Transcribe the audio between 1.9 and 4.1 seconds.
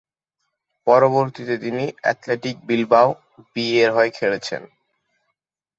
athletic Bilbao বি-এর